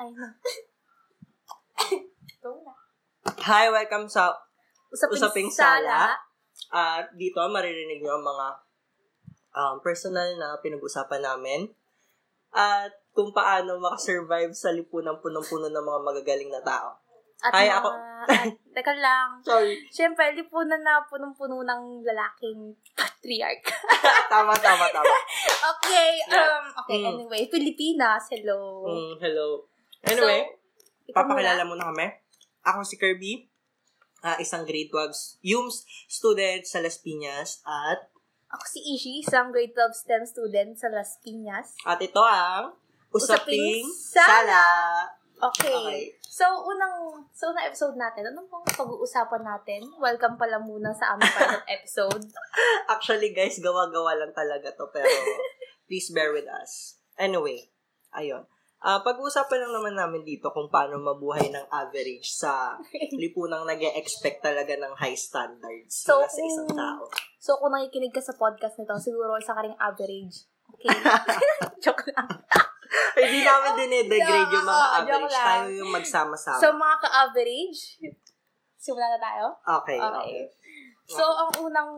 [0.00, 0.28] Ay, na.
[2.40, 2.72] Go na.
[3.44, 4.32] Hi, welcome sa
[4.88, 6.16] Usaping, Usaping sala.
[6.72, 8.46] At dito, maririnig nyo ang mga
[9.52, 11.68] um, personal na pinag-usapan namin.
[12.50, 16.96] At kung paano makasurvive sa lipunan punong-puno ng mga magagaling na tao.
[17.40, 17.88] At Ay, mga- ako.
[18.24, 19.36] at, teka lang.
[19.46, 19.76] Sorry.
[19.92, 23.68] Siyempre, lipunan na punong-puno ng lalaking patriarch.
[24.32, 25.12] tama, tama, tama.
[25.76, 26.56] okay, Yeah.
[26.56, 27.20] um, okay, Mm.
[27.20, 27.42] anyway.
[27.52, 28.88] Pilipinas, hello.
[28.88, 29.69] Mm, hello.
[30.02, 30.48] Anyway,
[31.04, 31.90] So, papakilala muna.
[31.90, 32.06] kami.
[32.62, 33.50] Ako si Kirby,
[34.20, 37.60] ah, isang grade 12 YUMS student sa Las Piñas.
[37.64, 38.08] At,
[38.50, 41.74] Ako si Ishi, isang grade 12 STEM student sa Las Piñas.
[41.82, 42.74] at ito ang
[43.10, 44.66] Usaping Usaping, Sala.
[45.40, 45.72] Okay.
[45.72, 46.02] Okay.
[46.22, 49.82] So, unang, sa unang episode natin, anong pong pag-uusapan natin?
[49.98, 52.22] Welcome pala muna sa aming pilot episode.
[52.86, 54.86] Actually, guys, gawa-gawa lang talaga to.
[54.92, 55.10] Pero,
[55.90, 57.02] please bear with us.
[57.16, 57.66] Anyway,
[58.14, 58.46] ayun.
[58.80, 62.80] Ah, pag-uusapan lang naman namin dito kung paano mabuhay ng average sa
[63.20, 67.04] lipunang nag expect talaga ng high standards So, sa isang tao.
[67.36, 70.48] So, kung nakikinig ka sa podcast nito, siguro isa ka ring average.
[70.76, 70.96] Okay.
[71.84, 72.28] Joke lang.
[73.20, 75.34] Hindi namin dinidegrade yung mga average.
[75.36, 76.60] Tayo yung magsama-sama.
[76.60, 77.80] So, mga ka-average,
[78.80, 79.44] simula na tayo?
[79.80, 80.24] okay, okay.
[80.24, 80.42] Okay.
[81.04, 81.90] So, ang unang,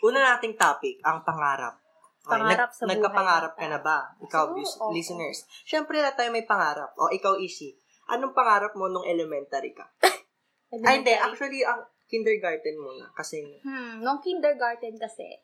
[0.00, 1.76] Una nating topic, ang pangarap.
[2.20, 3.98] Okay, Pangarap sa buhay Nagkapangarap ka na ba?
[4.20, 4.92] Ikaw, Siguro, lis- oo.
[4.92, 5.38] listeners.
[5.64, 6.92] Siyempre, lahat tayo may pangarap.
[6.94, 7.72] O, ikaw, Ishi.
[8.12, 9.88] Anong pangarap mo nung elementary ka?
[10.86, 11.16] Ay, hindi.
[11.16, 13.08] Actually, ang kindergarten muna.
[13.16, 15.40] Kasi, Hmm, nung kindergarten kasi,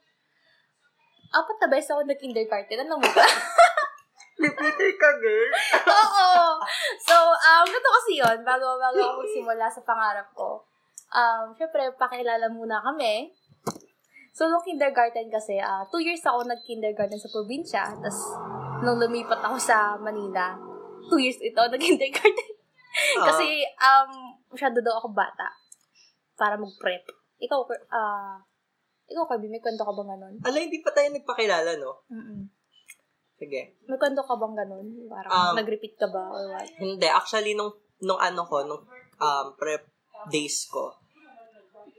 [1.32, 2.84] apat na beses ako nag-kindergarten.
[2.84, 3.24] Ano mo ba?
[4.36, 5.50] repeater ka, girl.
[5.96, 6.60] Oo!
[7.00, 10.60] So, um, ganito kasi yun, bago, bago ako simula sa pangarap ko.
[11.08, 13.32] Um, syempre, pakilala muna kami.
[14.36, 17.88] So, nung kindergarten kasi, ah two years ako nag-kindergarten sa probinsya.
[17.88, 18.36] Tapos,
[18.84, 20.52] nung lumipat ako sa Manila,
[21.08, 22.52] two years ito nag-kindergarten.
[23.16, 23.32] Ah.
[23.32, 25.48] kasi, um, masyado daw ako bata
[26.36, 27.08] para mag-prep.
[27.40, 28.36] Ikaw, ah,
[29.08, 30.34] ikaw, Kirby, may kwento ka bang ganun?
[30.44, 32.04] Ala, hindi pa tayo nagpakilala, no?
[32.12, 32.52] Mm-mm.
[33.40, 33.80] Sige.
[33.88, 34.86] May kwento ka bang ganun?
[35.08, 36.68] Parang Um, nag-repeat ka ba or what?
[36.76, 37.08] Hindi.
[37.08, 37.72] Actually, nung,
[38.04, 38.84] nung ano ko, nung
[39.16, 39.88] um, prep
[40.28, 40.92] days ko,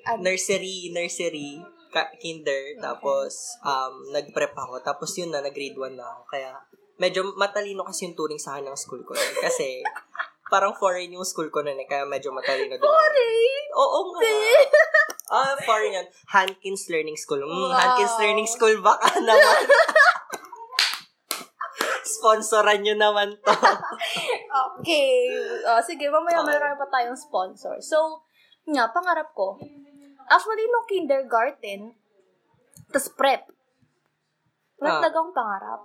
[0.05, 0.21] Ano?
[0.21, 1.61] nursery, nursery,
[1.97, 4.77] ka- kinder, tapos um, nag-prep ako.
[4.79, 6.21] Tapos yun na, nag-grade 1 na ako.
[6.29, 6.53] Kaya,
[6.95, 9.11] medyo matalino kasi yung turing sa akin ng school ko.
[9.11, 9.33] nun.
[9.41, 9.81] Kasi,
[10.53, 12.85] parang foreign yung school ko nun eh, kaya medyo matalino din.
[12.85, 13.63] Foreign?
[13.73, 14.21] Oo nga.
[15.27, 16.07] Ah, foreign yan.
[16.25, 17.43] Hankins Learning School.
[17.43, 17.75] Mm, Wow.
[17.75, 19.59] Hankins Learning School, baka naman.
[21.99, 23.51] Sponsoran nyo naman to.
[24.79, 25.27] Okay.
[25.67, 26.47] Uh, sige, mamaya Okay.
[26.49, 27.75] meron pa tayong sponsor.
[27.83, 28.23] So,
[28.65, 29.59] nga, pangarap ko.
[30.27, 31.95] Actually, nung kindergarten,
[32.91, 33.47] tas prep.
[34.77, 35.01] Prep Ah.
[35.01, 35.81] talagang pangarap.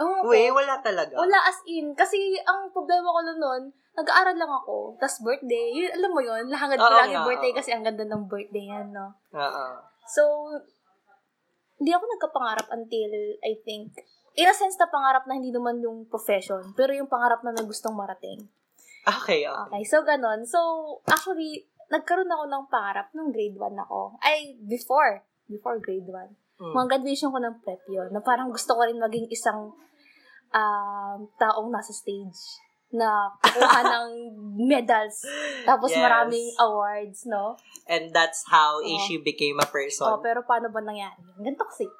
[0.00, 0.30] Oo.
[0.30, 1.14] Uy, wala talaga.
[1.14, 1.92] Wala as in.
[1.92, 4.96] Kasi ang problema ko nun, nag-aaral lang ako.
[4.96, 5.68] Tas birthday.
[5.76, 7.58] Yun, alam mo yun, lahangad ko nga, yung birthday oo.
[7.60, 9.12] kasi ang ganda ng birthday yan, no?
[9.36, 9.66] Oo.
[10.08, 10.22] So,
[11.76, 13.10] hindi ako nagkapangarap until,
[13.44, 13.92] I think,
[14.32, 17.66] in a sense na pangarap na hindi naman yung profession, pero yung pangarap na may
[17.68, 18.48] gustong marating.
[19.02, 19.66] Okay, okay.
[19.66, 20.46] Okay, so ganon.
[20.46, 20.58] So,
[21.10, 24.16] actually, nagkaroon ako ng pangarap nung grade 1 ako.
[24.24, 25.20] Ay, before.
[25.44, 26.62] Before grade 1.
[26.62, 26.72] Mm.
[26.72, 29.76] Mga graduation ko ng prep yun, na parang gusto ko rin maging isang
[30.56, 32.40] um, taong nasa stage
[32.92, 34.10] na kukuha ng
[34.68, 35.24] medals,
[35.64, 36.00] tapos Yes.
[36.00, 37.56] maraming awards, no?
[37.88, 38.88] And that's how Oo.
[38.88, 40.08] Ishi became a person.
[40.08, 41.20] Oh, pero paano ba nangyari?
[41.40, 41.88] Ganito kasi.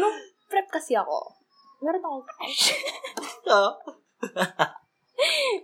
[0.00, 0.16] Nung
[0.48, 1.32] prep kasi ako,
[1.80, 2.72] meron akong crush.
[3.48, 3.72] Oh.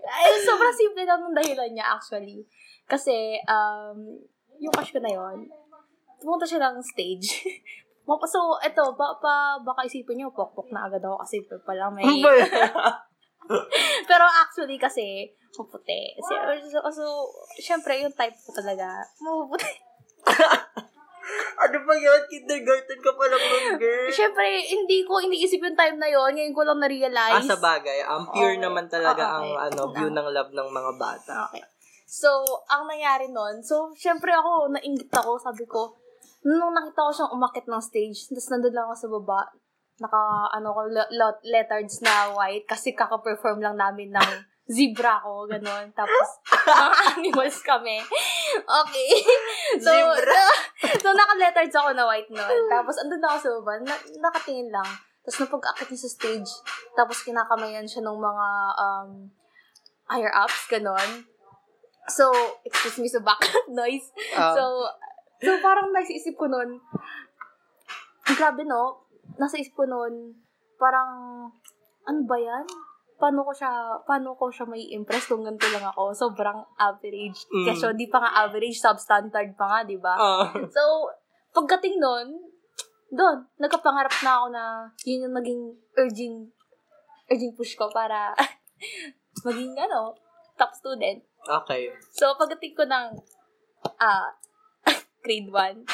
[0.09, 2.45] Ay, sobrang simple lang ng dahilan niya, actually.
[2.89, 4.19] Kasi, um,
[4.61, 5.49] yung crush ko na yon
[6.21, 7.29] pumunta siya ng stage.
[8.11, 12.03] So, eto, ba, pa, baka isipin niyo, pokpok na agad ako kasi pa lang may...
[14.11, 16.19] Pero actually kasi, maputi.
[16.19, 16.35] So,
[16.67, 17.05] so, so,
[17.63, 19.71] syempre, yung type ko talaga, mapuputi.
[21.63, 22.21] ano ba yun?
[22.27, 24.09] Kindergarten ka pa lang nun, girl.
[24.09, 27.45] Siyempre, hindi ko iniisip yung time na yon Ngayon ko lang Ah, na-realize.
[27.45, 28.01] sa bagay.
[28.03, 28.63] Ang pure Okay.
[28.63, 29.65] naman talaga Ah, ang okay.
[29.67, 31.37] ano view ng love ng mga bata.
[31.49, 31.65] Okay.
[32.05, 32.31] So,
[32.67, 35.95] ang nangyari nun, so, syempre ako, nainggit ako, sabi ko,
[36.43, 39.41] nung nakita ko siyang umakit ng stage, tapos nandun lang ako sa baba,
[39.97, 40.21] naka,
[40.51, 44.31] ano ko, le- le- leotards na white, kasi kaka-perform lang namin ng
[44.71, 45.91] zebra ko, ganun.
[45.91, 46.29] Tapos,
[46.71, 47.99] mga animals kami.
[48.63, 49.11] Okay.
[49.83, 50.45] So, Zebra?
[51.03, 52.59] so, naka-leotards ako na white nun.
[52.71, 54.87] Tapos, andun ako sa baba, na, nakatingin lang.
[55.27, 56.51] Tapos, napag-akit niya sa stage,
[56.95, 58.47] tapos kinakamayan siya ng mga,
[58.79, 59.11] um,
[60.07, 61.27] higher ups, ganon.
[62.11, 62.31] So,
[62.67, 64.11] excuse me sa background noise.
[64.35, 64.55] Ah.
[64.55, 64.87] So,
[65.43, 66.83] so parang naisip ko nun,
[68.35, 69.07] grabe no,
[69.39, 70.35] nasa isip ko nun,
[70.81, 71.11] parang,
[72.07, 72.67] ano ba yan?
[73.21, 76.17] Paano ko siya, paano ko siya may impress kung ganito lang ako?
[76.17, 77.45] Sobrang average.
[77.53, 77.69] Mm.
[77.69, 80.17] Kasi di pa nga average, substandard pa nga, di ba?
[80.17, 80.49] Ah.
[80.73, 81.13] So,
[81.53, 82.41] pagdating nun,
[83.13, 84.65] doon, nagkapangarap na ako na
[85.05, 85.63] yun yung naging
[86.01, 86.35] urging,
[87.29, 88.33] urging push ko para
[89.47, 90.17] maging, ano,
[90.57, 91.21] top student.
[91.45, 91.93] okay.
[92.17, 93.07] So, pagdating ko ng
[94.01, 94.33] ah
[95.25, 95.85] grade 1,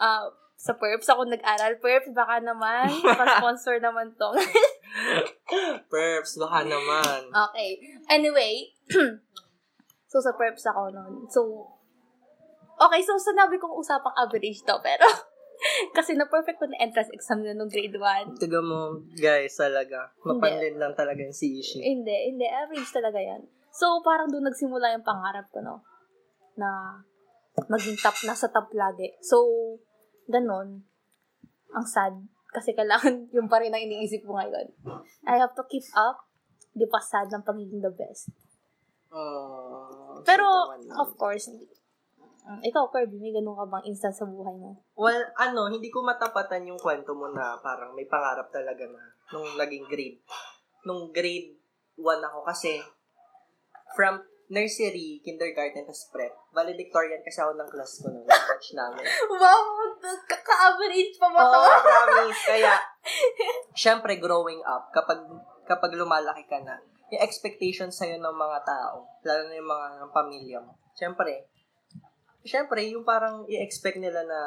[0.00, 1.78] ah sa PERPS ako nag-aral.
[1.78, 4.34] PERPS, baka naman, pa-sponsor naman to.
[5.88, 7.20] Perps, baka naman.
[7.32, 7.80] okay.
[8.12, 8.68] Anyway,
[10.12, 11.14] so sa PERPS ako noon.
[11.32, 11.64] So,
[12.76, 15.08] okay, so sinabi kong usapang average to, pero
[15.96, 18.38] kasi na-perfect ko na entrance exam na nung grade 1.
[18.38, 20.12] Tiga mo, guys, talaga.
[20.22, 21.82] Mapanlin lang talaga yung si Ishi.
[21.82, 22.46] Hindi, hindi.
[22.46, 23.42] Average talaga yan.
[23.74, 25.82] So, parang doon nagsimula yung pangarap ko, no?
[26.58, 27.00] Na
[27.66, 29.18] maging top, nasa top lagi.
[29.22, 29.38] So,
[30.30, 30.86] ganon.
[31.74, 32.14] Ang sad.
[32.48, 34.66] Kasi kailangan yung pa rin ang iniisip ko ngayon.
[35.28, 36.24] I have to keep up.
[36.72, 38.30] Di pa sad ng pagiging the best.
[39.08, 40.44] Oh, Pero,
[41.00, 41.48] of course.
[42.48, 44.72] Mm, ikaw, Kirby, may ganun ka bang instance sa buhay mo?
[44.96, 49.00] Well, ano, hindi ko matapatan yung kwento mo na parang may pangarap talaga na
[49.36, 50.20] nung naging grade.
[50.88, 51.56] Nung grade
[52.00, 52.80] 1 ako kasi
[53.92, 56.32] from nursery, kindergarten, tas prep.
[56.56, 59.04] Valedictorian kasi ako ng class ko nung batch namin.
[59.36, 59.87] Wow!
[60.00, 62.42] Ka-average pa ba Oo, promise.
[62.46, 62.74] Kaya,
[63.84, 65.20] syempre, growing up, kapag
[65.68, 66.80] kapag lumalaki ka na,
[67.12, 71.48] yung expectations sa'yo ng mga tao, lalo na yung mga ng pamilya mo, syempre,
[72.44, 74.40] syempre, yung parang i-expect nila na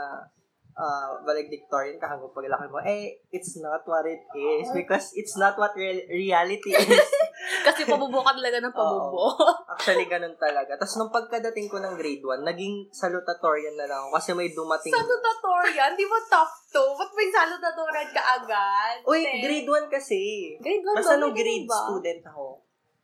[0.77, 5.57] uh, valedictorian ka hanggang paglaki mo, eh, it's not what it is because it's not
[5.57, 6.89] what real- reality is.
[7.61, 9.37] Kasi pabubo ka talaga ng pabubo.
[9.69, 10.73] Actually, ganun talaga.
[10.73, 14.89] Tapos, nung pagkadating ko ng grade 1, naging salutatorian na lang ako kasi may dumating.
[14.91, 15.93] Salutatorian?
[15.93, 16.99] Di ba top 2?
[16.99, 18.95] Ba't may salutatorian ka agad?
[19.05, 20.19] Uy, grade 1 kasi.
[20.57, 21.21] Grade 1 Basta ba?
[21.21, 21.79] nung grade ba?
[21.85, 22.45] student ako.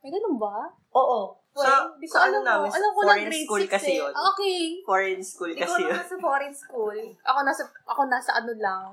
[0.02, 0.66] May ganun ba?
[0.94, 1.37] Oo.
[1.56, 2.76] Sa, Well, di ko sa ano namin, mo.
[2.76, 3.98] Alam ko lang foreign grade school 6 kasi eh.
[3.98, 4.12] yun.
[4.14, 4.60] Okay.
[4.84, 5.90] Foreign school Hindi ko kasi yun.
[5.90, 6.98] naman sa foreign school.
[7.24, 8.84] Ako nasa, ako nasa ano lang.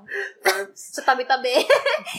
[0.74, 1.54] sa tabi-tabi.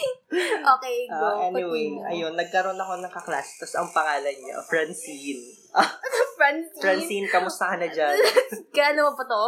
[0.78, 1.20] okay, go.
[1.20, 2.08] Ah, anyway, Continue.
[2.08, 5.44] ayun, nagkaroon ako ng kaklase, tapos ang pangalan niya, Francine.
[6.40, 6.80] Francine.
[6.80, 8.16] Francine, kamusta ka na dyan?
[8.72, 9.44] Kaya ano pa to?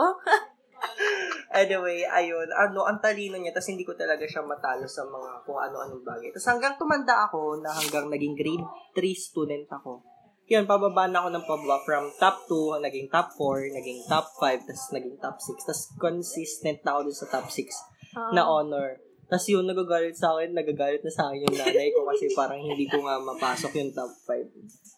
[1.51, 5.59] anyway, ayun, ano, ang talino niya, tapos hindi ko talaga siya matalo sa mga kung
[5.59, 6.31] ano-anong bagay.
[6.31, 8.65] Tapos hanggang tumanda ako, na hanggang naging grade
[8.95, 10.03] 3 student ako.
[10.49, 14.65] Yun, pababa na ako ng pababa from top 2, naging top 4, naging top 5,
[14.65, 15.61] tapos naging top 6.
[15.61, 17.69] Tapos consistent na ako dun sa top 6
[18.09, 18.33] Ah.
[18.33, 18.97] na honor.
[19.29, 22.89] Tapos yun, nagagalit sa akin, nagagalit na sa akin yung nanay ko kasi parang hindi
[22.89, 24.49] ko nga mapasok yung top 5.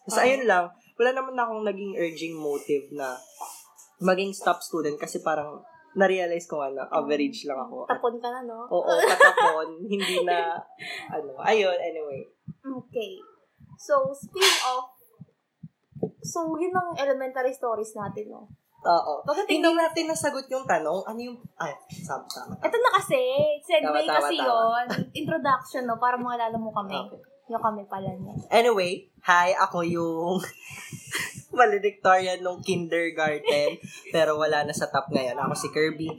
[0.08, 0.24] Tapos Ah.
[0.24, 0.64] ayun lang,
[0.96, 3.12] wala naman akong naging urging motive na
[4.00, 5.60] maging top student kasi parang
[5.92, 7.84] na-realize ko nga na average lang ako.
[7.84, 8.64] At, Tapon ka na, no?
[8.64, 10.56] oo, katapon, hindi na,
[11.12, 12.24] ano, ayun, anyway.
[12.64, 13.20] Okay.
[13.76, 14.91] So, speaking of,
[16.22, 18.46] so, yun ang elementary stories natin, no?
[18.82, 19.22] Oo.
[19.22, 21.70] Pagdating Hindi natin nasagot yung tanong, ano yung, ay,
[22.02, 22.54] tama, tama.
[22.58, 23.20] Ito na kasi,
[23.62, 24.46] segue Tama, tama, kasi tama.
[24.50, 24.86] yon
[25.22, 26.02] Introduction, no?
[26.02, 26.98] Para makilala mo kami.
[26.98, 27.20] Okay.
[27.50, 28.34] Yung kami pala niya.
[28.50, 30.42] Anyway, hi, ako yung
[31.58, 33.78] valedictorian nung kindergarten,
[34.10, 35.36] pero wala na sa top ngayon.
[35.38, 36.10] Ako si Kirby.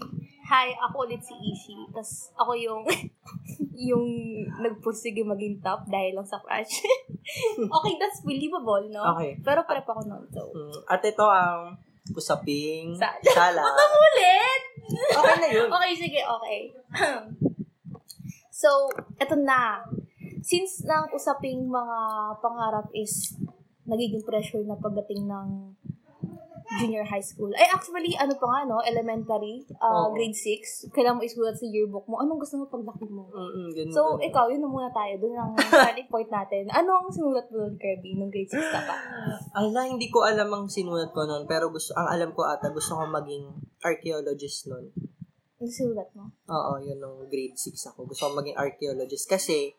[0.43, 1.77] Hi, ako ulit si Ishi.
[1.95, 2.83] Tapos ako yung
[3.89, 4.07] yung
[4.59, 6.83] nagpursige maging top dahil lang sa crush.
[7.79, 9.15] okay, that's believable, no?
[9.15, 9.39] Okay.
[9.39, 10.51] Pero prep ako nun, so.
[10.51, 11.79] Mm, At ito ang
[12.11, 13.19] usaping Sala.
[13.39, 13.63] sala.
[13.63, 14.61] Ulit!
[15.15, 15.67] Okay na yun.
[15.71, 16.59] Okay, sige, okay.
[18.61, 19.79] so, eto na.
[20.43, 21.99] Since nang usaping mga
[22.43, 23.39] pangarap is
[23.87, 25.47] nagiging pressure na pagdating ng
[26.75, 27.51] junior high school.
[27.53, 28.79] Ay, actually, ano pa nga, no?
[28.79, 30.11] Elementary, uh, Oo.
[30.11, 30.89] grade 6.
[30.89, 32.17] Kailangan mo isulat sa yearbook mo.
[32.17, 33.29] Anong gusto mo paglaki mo?
[33.29, 34.25] Mm-mm, ganun, So, ganun.
[34.25, 35.13] ikaw, yun na muna tayo.
[35.17, 36.63] Doon ang starting point natin.
[36.69, 38.95] Ano ang sinulat mo doon, Kirby, nung grade 6 ka pa?
[39.53, 42.93] Ala, hindi ko alam ang sinulat ko noon, pero gusto, ang alam ko ata, gusto
[42.93, 43.45] ko maging
[43.83, 44.89] archaeologist noon.
[45.55, 46.27] Ano sinulat mo?
[46.49, 48.03] Oo, yun nung grade 6 ako.
[48.05, 49.77] Gusto ko maging archaeologist kasi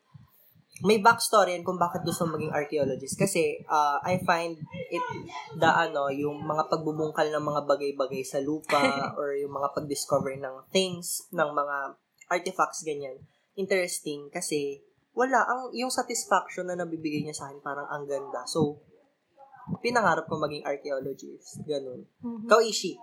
[0.83, 3.15] may backstory yan kung bakit gusto maging archaeologist.
[3.15, 4.59] Kasi uh, I find
[4.91, 5.05] it
[5.55, 8.83] the ano, yung mga pagbubungkal ng mga bagay-bagay sa lupa
[9.19, 11.95] or yung mga pag-discover ng things, ng mga
[12.27, 13.23] artifacts, ganyan.
[13.55, 14.83] Interesting kasi
[15.15, 18.43] wala, ang, yung satisfaction na nabibigay niya sa akin parang ang ganda.
[18.43, 18.83] So,
[19.79, 21.63] pinangarap ko maging archaeologist.
[21.63, 22.03] Ganun.
[22.19, 22.51] Mhm.
[22.51, 22.99] Ikaw, Ishi.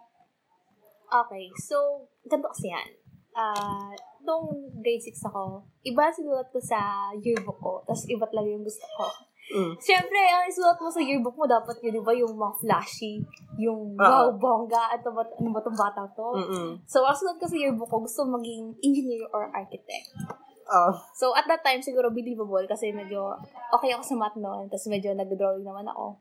[1.08, 2.88] Okay, so, ganito kasi yan.
[3.32, 8.66] Ah, nung grade 6 ako, iba sinulat ko sa yearbook ko, tapos iba talaga yung
[8.66, 9.06] gusto ko.
[9.52, 9.74] Mm.
[9.76, 13.20] Siyempre, ang isulat mo sa yearbook mo, dapat yun, di ba, yung mga flashy,
[13.60, 16.28] yung wow, bongga, at ano ba, ano ba itong bata to?
[16.40, 16.68] Mm-mm.
[16.88, 20.08] So, ang sulat ko sa yearbook ko, gusto maging engineer or architect.
[20.72, 23.36] Oh, So, at that time, siguro believable kasi medyo
[23.76, 24.72] okay ako sa math noon.
[24.72, 26.16] Tapos medyo nag-drawing naman ako.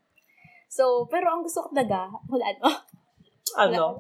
[0.68, 2.72] So, pero ang gusto ko talaga, hulaan mo.
[3.58, 4.00] Ano?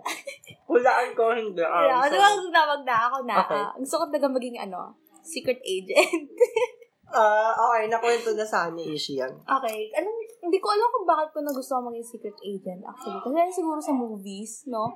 [0.69, 1.63] Hulaan ko, hindi.
[1.63, 3.35] Um, Wala, so, ano bang tawag na ako na?
[3.43, 3.61] Okay.
[3.61, 6.27] ah, gusto ko talaga maging ano, secret agent.
[7.17, 9.33] ah, okay, nakwento na sa ni Ishi yan.
[9.43, 9.91] okay.
[9.97, 13.19] Anong, hindi ko alam kung bakit ko na gusto ko maging secret agent actually.
[13.21, 14.89] Kasi siguro sa movies, no?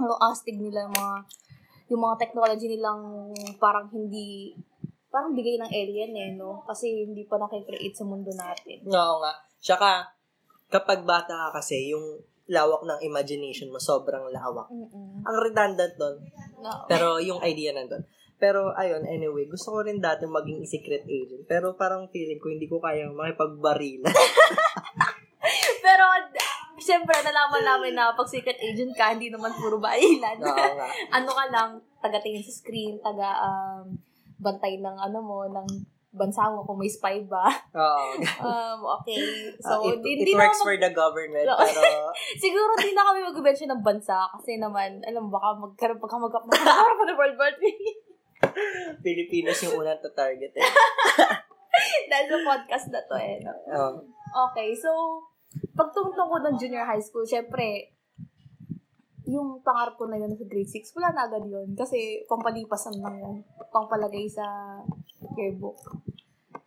[0.00, 1.16] Ang astig nila yung mga
[1.90, 4.54] yung mga technology nilang parang hindi
[5.10, 6.62] parang bigay ng alien eh, no?
[6.64, 8.86] Kasi hindi pa nakikreate sa mundo natin.
[8.86, 9.34] Oo nga.
[9.58, 10.06] Tsaka,
[10.70, 14.66] kapag bata ka kasi, yung lawak ng imagination mo, sobrang lawak.
[14.68, 15.22] Mm-mm.
[15.22, 16.16] Ang redundant nun,
[16.60, 16.84] No.
[16.90, 18.04] pero yung idea nandun.
[18.40, 21.44] Pero, ayun, anyway, gusto ko rin dati maging secret agent.
[21.44, 24.08] Pero parang feeling ko, hindi ko kaya makipagbarila.
[25.84, 26.04] Pero,
[26.80, 30.40] syempre, nalaman namin na pag secret agent ka, hindi naman puro bailan.
[30.40, 30.88] Oo nga.
[31.20, 33.92] ano ka lang, taga-tingin sa screen, taga, um,
[34.40, 35.68] bantay ng ano mo, ng
[36.10, 37.46] bansa mo kung may spy ba.
[37.70, 38.18] Oo.
[38.42, 39.18] Um, okay.
[39.62, 41.54] Ah, So, it, di, it di works na for the government, No.
[41.54, 41.82] pero
[42.42, 46.98] siguro di na kami mag-bench ng bansa kasi naman, alam baka magkaroon pagka mag magkaroon
[46.98, 47.74] pa ng World War III.
[49.06, 50.66] Pilipinas yung unang to-target eh.
[52.10, 53.38] Dahil sa podcast na to eh.
[53.40, 53.52] No?
[53.70, 53.90] Oo.
[54.50, 54.90] Okay, so,
[55.74, 57.94] pagtungtong ko ng junior high school, syempre,
[59.30, 61.78] yung pangarap ko na yun sa grade 6, wala na agad yun.
[61.78, 63.36] Kasi, pampalipasan lang yun.
[63.70, 64.44] Pangpalagay sa
[65.38, 65.78] yearbook.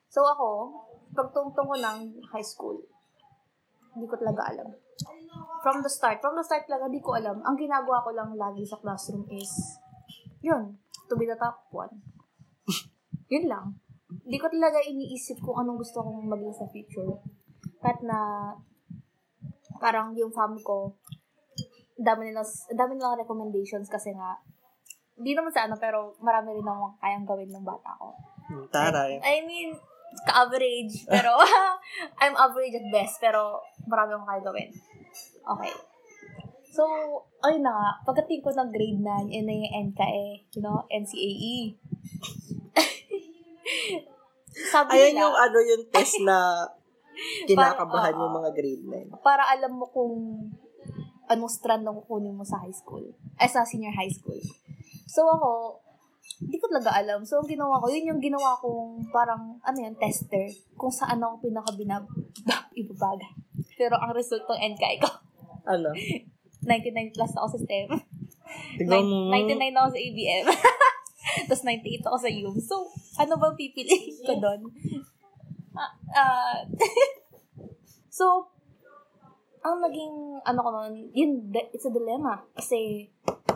[0.08, 0.72] So, ako,
[1.12, 1.98] pagtungtong ko ng
[2.32, 2.80] high school,
[3.94, 4.72] hindi ko talaga alam.
[5.62, 7.44] From the start, from the start talaga, hindi ko alam.
[7.44, 9.52] Ang ginagawa ko lang lagi sa classroom is,
[10.40, 10.80] yun,
[11.12, 12.00] to be the top one.
[13.34, 13.78] yun lang.
[14.24, 17.20] Hindi ko talaga iniisip kung anong gusto kong maging sa future.
[17.84, 18.52] Kahit na
[19.84, 20.96] parang yung fam ko,
[21.98, 22.42] dami nila,
[22.74, 24.38] dami nilang recommendations kasi nga,
[25.14, 28.18] hindi naman sa ano, pero marami rin akong kayang gawin ng bata ko.
[28.50, 29.22] Hmm, Taray.
[29.22, 29.78] I mean,
[30.26, 31.38] ka-average, pero
[32.22, 34.70] I'm average at best, pero marami akong kaya gawin.
[35.44, 35.74] Okay.
[36.74, 36.84] So,
[37.46, 40.26] ayun na nga, pagdating ko ng grade 9, yun na yung NKE,
[40.58, 41.78] you know, NCAE.
[44.74, 46.66] Sabi Ayan nila, yung ano yung test na
[47.46, 48.38] kinakabahan Parang, yung oo.
[48.42, 49.22] mga grade 9.
[49.22, 50.14] para alam mo kung
[51.32, 53.04] anong strand ang kukunin mo sa high school.
[53.40, 54.40] Ay, sa senior high school.
[55.08, 55.80] So, ako,
[56.44, 57.24] hindi ko talaga alam.
[57.24, 60.50] So, ang ginawa ko, yun yung ginawa kong parang, ano yun, tester.
[60.76, 62.04] Kung saan ako pinakabinab,
[62.80, 63.30] ibabaga.
[63.78, 65.10] Pero ang result ng NKI ko,
[65.64, 65.96] Ano?
[66.64, 67.90] 99 plus ako sa STEM.
[68.80, 69.32] Tignan mo.
[69.32, 70.46] 99 ako sa ABM.
[71.48, 72.58] Tapos 98 ako sa UM.
[72.60, 72.76] So,
[73.20, 74.62] ano ba pipiliin ko doon?
[75.74, 76.58] Ah, ah,
[78.08, 78.53] so,
[79.64, 81.32] ang naging, ano ko noon, yun,
[81.72, 82.44] it's a dilemma.
[82.52, 83.08] Kasi,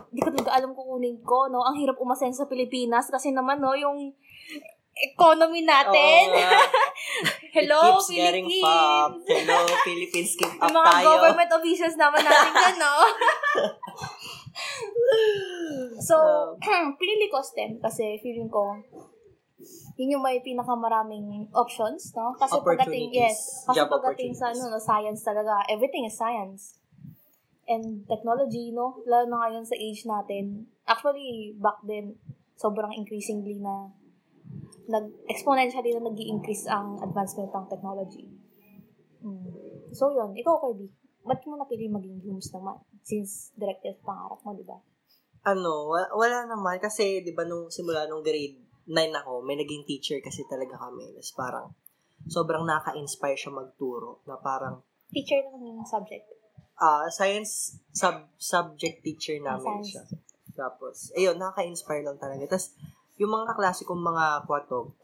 [0.08, 1.62] hindi ko talaga alam kung kunin ko, no?
[1.62, 4.12] Ang hirap umasen sa Pilipinas kasi naman, no, yung
[4.96, 6.32] economy natin.
[6.32, 6.60] Oo.
[7.58, 9.12] Hello, It keeps getting pop.
[9.20, 9.46] Philippines!
[9.46, 11.06] Hello, Philippines, keep up Yung mga tayo.
[11.12, 12.94] government officials naman natin dyan, no?
[16.08, 16.16] so,
[17.02, 18.78] pinili ko STEM kasi feeling ko,
[19.98, 22.38] yun yung may pinakamaraming options, no?
[22.38, 26.78] Kasi pagdating, yes, kasi Job pagdating sa, ano, no, science talaga, everything is science.
[27.66, 29.02] And technology, no?
[29.10, 30.70] Lalo na ngayon sa age natin.
[30.86, 32.16] Actually, back then,
[32.56, 33.90] sobrang increasingly na
[34.88, 38.30] nag-exponentially na nag increase ang advancement ng technology.
[39.26, 39.50] Mm.
[39.92, 40.38] So, yun.
[40.38, 40.88] Ikaw, Kirby.
[41.28, 42.80] Ba't mo napili maging grooms naman?
[43.04, 44.80] Since directed pangarap mo, di ba?
[45.44, 46.80] Ano, wa- wala naman.
[46.80, 51.12] Kasi, di ba, nung simula nung grade 9 ako, may naging teacher kasi talaga kami.
[51.12, 51.66] Tapos parang,
[52.26, 54.24] sobrang naka-inspire siya magturo.
[54.26, 56.28] Na parang, Teacher ng subject.
[56.78, 59.88] ah science sub subject teacher namin science.
[59.92, 60.04] siya.
[60.58, 62.44] Tapos, ayun, nakaka-inspire lang talaga.
[62.48, 62.74] Tapos,
[63.18, 64.98] yung mga kaklase kong mga kwato,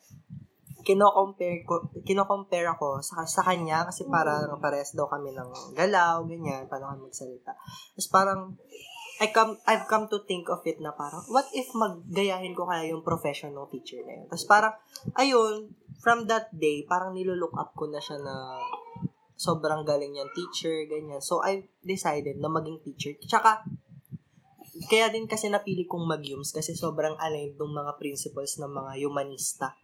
[0.84, 6.68] kino-compare ko, kino-compare ako sa, sa kanya kasi parang parehas daw kami ng galaw, ganyan,
[6.68, 7.56] paano kami magsalita.
[7.96, 8.40] Tapos parang,
[9.22, 12.89] I come, I've come to think of it na parang, what if maggayahin ko kaya
[12.89, 14.25] yung profession ng teacher na yun?
[14.25, 14.74] Tapos parang,
[15.13, 15.70] ayun,
[16.01, 18.58] from that day, parang nilulook up ko na siya na
[19.38, 21.22] sobrang galing niyang teacher, ganyan.
[21.22, 23.13] So, I decided na maging teacher.
[23.22, 23.62] Tsaka,
[24.89, 29.77] kaya din kasi napili kong mag-UMS kasi sobrang aligned ng mga principles ng mga humanista.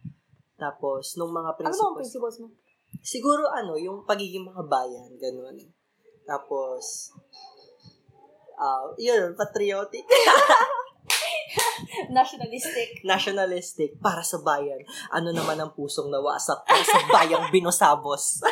[0.58, 2.48] Tapos, nung mga Ano principles, principles mo?
[3.00, 5.56] siguro ano, yung pagiging mga bayan, ganun.
[6.26, 7.14] Tapos,
[8.60, 10.04] ah yun, patriotic,
[12.10, 13.02] Nationalistic.
[13.02, 14.78] nationalistic, para sa bayan.
[15.10, 18.42] Ano naman ang pusong nawasak para sa bayang binosabos.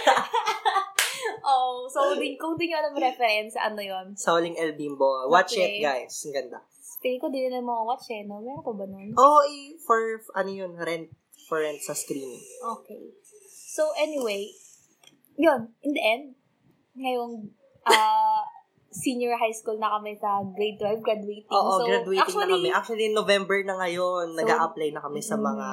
[1.47, 5.27] oh, so din, kung di nyo alam reference, ano yon sa huling El Bimbo.
[5.31, 5.79] Watch Okay.
[5.79, 6.15] it, guys.
[6.27, 6.59] Ang ganda.
[6.99, 8.43] Feeling ko, di nila watch eh, no?
[8.43, 9.15] Meron pa ba nun?
[9.15, 9.99] Oo, eh, for,
[10.35, 11.07] ano yun, rent,
[11.47, 12.43] for rent sa screening.
[12.83, 13.15] Okay.
[13.71, 14.51] So, anyway,
[15.39, 16.25] yun, in the end,
[16.99, 17.55] ngayong
[17.87, 18.38] uh,
[18.99, 21.47] senior high school na kami sa grade 12, graduating.
[21.55, 22.69] Oo, so, graduating actually, na kami.
[22.75, 25.69] Actually, November na ngayon, So, nag apply na kami sa mga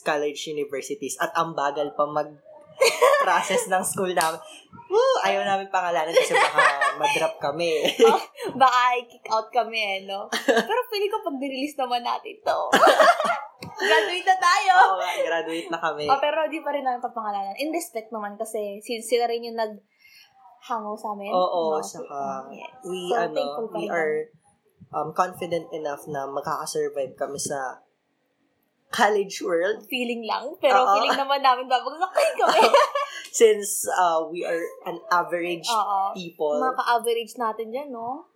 [0.00, 2.32] college universities at ang bagal pa mag
[3.24, 4.40] process ng school namin.
[4.88, 5.16] Woo!
[5.22, 6.64] Ayaw namin pangalanan kasi baka
[7.00, 7.84] madrop kami.
[8.56, 10.26] baka i-kick out kami eh, no?
[10.48, 12.60] Pero feeling ko pag release naman natin to.
[13.80, 14.72] Graduate na tayo!
[14.76, 16.04] Oo nga, graduate na kami.
[16.04, 17.56] Oh, pero di pa rin namin papangalanan.
[17.56, 19.80] In respect naman kasi since sila rin yung nag
[20.60, 21.32] hango sa amin.
[21.32, 21.82] Oo, No?
[21.82, 22.68] saka Yes.
[22.84, 24.28] we, So, ano, we are
[24.92, 27.80] um, confident enough na makakasurvive kami sa
[28.90, 30.50] college world feeling lang.
[30.58, 30.98] Pero Oo.
[30.98, 32.60] feeling naman namin babagsak kayo kami.
[33.30, 36.12] since uh, we are an average Oo.
[36.12, 36.58] people.
[36.58, 38.26] Mga ka-average natin dyan, no?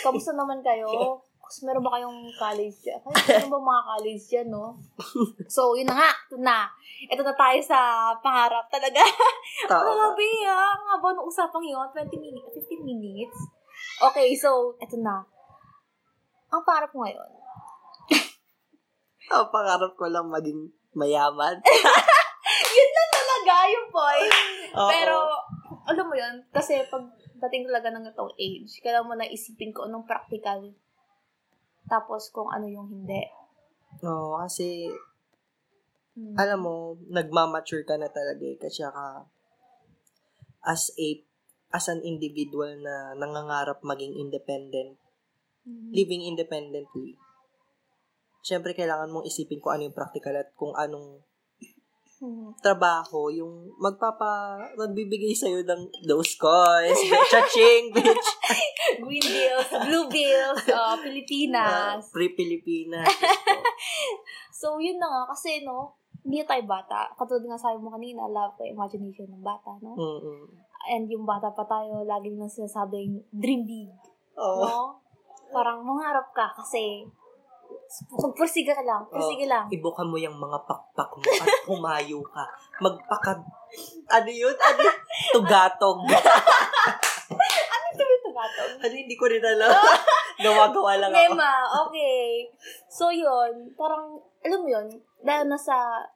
[0.00, 0.88] Kamusta naman kayo?
[1.48, 3.00] Kasi meron ba kayong college dyan?
[3.08, 4.76] Kaya meron ba mga college dyan, no?
[5.56, 6.10] So, yun na nga.
[6.12, 6.68] Ito na.
[7.08, 9.00] Ito na tayo sa pangarap talaga.
[9.72, 9.80] Tama.
[9.80, 10.76] Grabe ah.
[10.76, 11.88] Ang haba ng usapang yun.
[11.96, 13.38] 20 minutes, 15 minutes.
[14.12, 15.24] Okay, so, ito na.
[16.52, 17.30] Ang pangarap ko ngayon.
[19.32, 21.56] Ang pangarap ko lang maging mayaman.
[22.76, 24.32] yun lang talaga yung point.
[24.76, 24.90] Oo.
[24.92, 25.16] Pero,
[25.88, 27.08] alam mo yun, kasi pag
[27.40, 30.76] dating talaga ng itong age, kailangan mo na isipin ko anong practical.
[31.88, 33.24] Tapos kung ano yung hindi.
[34.04, 34.92] Oo, kasi
[36.18, 36.34] Hmm.
[36.34, 38.58] alam mo, nagmamature ka na talaga eh.
[38.58, 39.22] Kasi ka,
[40.66, 41.08] as a,
[41.70, 44.98] as an individual na nangangarap maging independent,
[45.62, 45.94] Mhm.
[45.94, 47.14] living independently,
[48.42, 51.22] syempre kailangan mong isipin kung ano yung practical at kung anong.
[52.58, 56.98] Trabaho yung magpapa, magbibigay sa'yo ng those coins,
[57.30, 58.28] cha-ching, bitch,
[59.04, 62.02] Green bills, blue bills, uh, Pilipinas.
[62.14, 63.06] free Pilipinas.
[64.58, 65.22] So, yun na nga.
[65.30, 65.94] Kasi, no,
[66.26, 67.06] hindi tayo bata.
[67.14, 69.94] Katulad nga sabi mo kanina, love ko imagination ng bata, no?
[69.94, 70.50] Mm-mm.
[70.90, 73.86] And yung bata pa tayo, lagi nang sinasabing dream big.
[74.34, 74.66] Oo.
[74.66, 74.98] No?
[75.54, 77.06] Parang mangarap ka kasi
[78.12, 79.02] magpursiga ka lang.
[79.08, 79.66] Pursige lang.
[79.72, 82.44] Ibuka mo yung mga pakpak mo at humayo ka.
[82.84, 83.40] Magpaka...
[84.12, 84.56] Ano yun?
[84.56, 84.82] Ano?
[85.36, 86.04] Tugatog.
[86.08, 87.84] Ano
[88.28, 88.72] ito gatong?
[88.78, 89.70] ano, hindi ko rin alam.
[90.44, 91.18] Gawa-gawa lang ako.
[91.18, 91.52] Nema,
[91.86, 92.46] okay.
[92.86, 94.86] So, yun, parang, alam mo yun,
[95.26, 96.06] dahil nasa,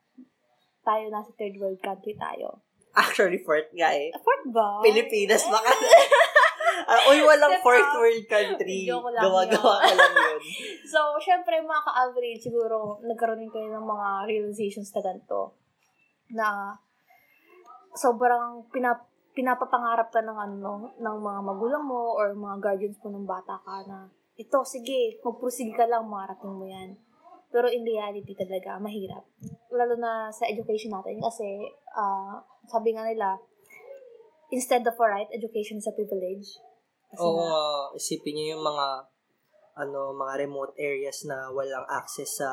[0.86, 2.62] tayo nasa third world country tayo.
[2.92, 4.12] Actually, fourth nga eh.
[4.20, 4.84] Fourth ba?
[4.84, 5.72] Pilipinas, baka...
[6.82, 7.64] Ah, uy, walang Diba?
[7.64, 8.88] fourth world country.
[8.88, 10.40] Gawa-gawa ka lang yun.
[10.92, 15.56] So, syempre, mga ka-average, siguro, nagkaroon din kayo ng mga realizations na ganito.
[16.32, 16.76] Na,
[17.96, 23.24] sobrang pinap pinapapangarap ka ng ano, ng mga magulang mo or mga guardians mo ng
[23.24, 26.92] bata ka na, ito, sige, magpursige ka lang, marating mo yan.
[27.48, 29.24] Pero in reality talaga, mahirap.
[29.72, 31.64] Lalo na sa education natin kasi,
[31.96, 33.40] ah, sabi nga nila,
[34.52, 36.60] instead of a right, education is a privilege.
[37.08, 37.62] Kasi Oo, nga, nga,
[37.96, 38.86] isipin niyo yung mga
[39.72, 42.48] ano, mga remote areas na walang access sa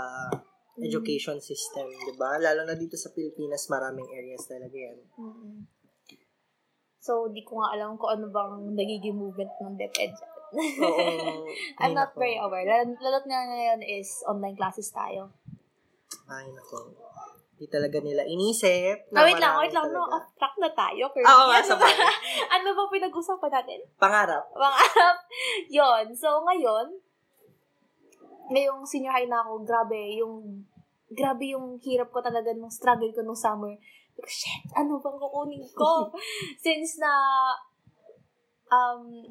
[0.79, 0.87] Mm.
[0.87, 2.39] education system, 'di ba?
[2.39, 4.99] Lalo na dito sa Pilipinas, maraming areas talaga 'yan.
[5.19, 5.67] Mm-mm.
[6.99, 10.11] So, di ko nga alam kung ano bang nagiging movement ng DepEd.
[10.79, 11.47] Oo.
[11.83, 12.19] I'm not nako.
[12.23, 12.63] very aware.
[12.67, 15.31] Lalo, lalo't nga ngayon is online classes tayo.
[16.27, 16.91] Ay, nako.
[17.59, 19.11] Di talaga nila inisip.
[19.11, 19.91] Ah, wait lang, wait lang.
[19.91, 21.11] No, off track na tayo.
[21.11, 21.27] Kirby.
[21.27, 21.87] Oo ano, ba,
[22.55, 23.79] ano ba pinag-usapan natin?
[23.99, 24.47] Pangarap.
[24.55, 24.79] Mga
[25.75, 26.05] Yon.
[26.15, 26.87] So, ngayon,
[28.55, 30.63] ngayong senior high na ako, grabe, yung,
[31.11, 33.75] grabe yung hirap ko talaga nung struggle ko nung summer.
[34.15, 36.15] Like, shit, ano bang kukunin ko?
[36.63, 37.11] Since na,
[38.71, 39.27] um,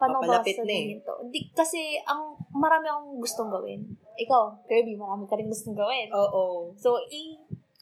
[0.00, 0.56] paano ba na eh.
[0.56, 1.14] sabihin to?
[1.28, 3.84] Di, kasi, ang, marami akong gustong gawin.
[4.16, 6.08] Ikaw, Kirby, marami ka rin gustong gawin.
[6.08, 6.72] Oo.
[6.80, 7.36] So, i-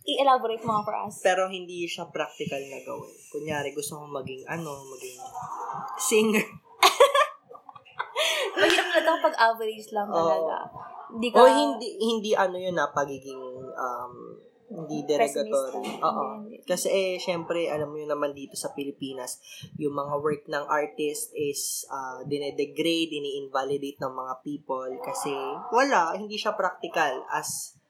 [0.09, 1.23] i-elaborate mga for us.
[1.23, 3.15] Pero hindi siya practical na gawin.
[3.31, 5.21] Kunyari, gusto kong maging ano, maging
[6.01, 6.47] singer.
[8.59, 10.17] Mahirap talaga kapag average lang Oo.
[10.19, 10.57] talaga.
[11.15, 11.37] Hindi ka...
[11.39, 14.15] O hindi hindi ano yun na pagiging um
[14.69, 16.01] hindi derogatory.
[16.05, 16.25] Oo.
[16.69, 19.41] Kasi eh syempre alam mo yun naman dito sa Pilipinas,
[19.81, 25.33] yung mga work ng artist is uh, dinedegrade, ini-invalidate ng mga people kasi
[25.73, 27.81] wala, hindi siya practical as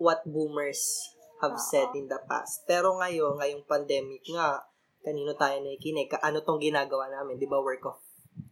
[0.00, 2.64] what boomers have said in the past.
[2.66, 4.64] Pero ngayon, ngayong pandemic nga,
[5.00, 7.96] kanino tayo nakikinig, ano tong ginagawa namin, di ba work of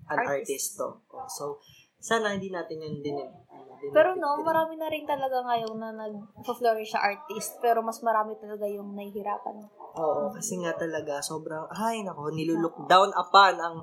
[0.09, 0.49] an Artist.
[0.49, 0.89] artist to.
[1.13, 1.61] Oh, so,
[2.01, 3.45] sana hindi natin yun din ano,
[3.79, 7.59] Pero no, marami na rin talaga ngayon na nag-flourish sa artist.
[7.63, 9.57] Pero mas marami talaga yung nahihirapan.
[9.99, 13.77] Oo, kasi nga talaga, sobrang, ay nako, nilulook down upon ang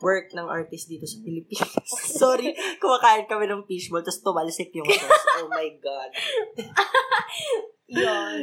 [0.00, 1.76] work ng artist dito sa Pilipinas.
[2.22, 5.44] Sorry, kumakain kami ng fishball, tapos tumalsik yung sauce.
[5.44, 6.10] Oh my God.
[7.92, 8.40] Yun.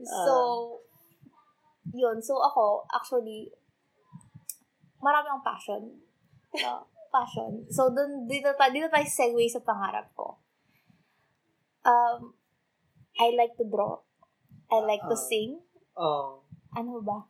[0.00, 0.34] So,
[1.92, 2.16] yun.
[2.24, 3.52] So, ako, actually,
[5.04, 5.82] marami akong passion.
[6.56, 6.88] No?
[7.10, 7.66] Passion.
[7.68, 10.38] So, dun, dito, dito tayo segue sa pangarap ko.
[11.82, 12.34] Um,
[13.18, 14.02] I like to draw.
[14.68, 15.26] I like to Ah.
[15.28, 15.60] sing.
[15.96, 16.44] Oh,
[16.76, 17.24] Ano ba?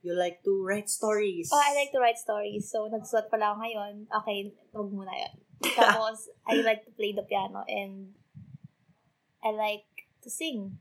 [0.00, 1.50] you like to write stories.
[1.52, 2.70] Oh, I like to write stories.
[2.70, 3.94] So, nagsulat pala ako ngayon.
[4.22, 4.38] Okay,
[4.72, 5.34] huwag muna yun.
[5.76, 8.14] Tapos, I like to play the piano and
[9.42, 9.84] I like
[10.22, 10.78] to sing.